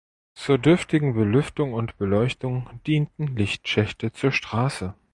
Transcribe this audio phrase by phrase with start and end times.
[0.33, 4.95] Zur dürftigen Belüftung und Beleuchtung dienten Lichtschächte zur Straße.